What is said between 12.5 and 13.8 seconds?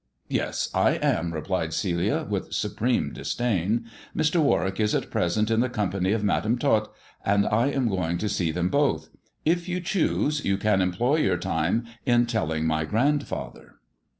my grandfather."